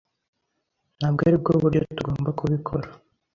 [0.97, 2.87] Ntabwo aribwo buryo tugomba kubikora.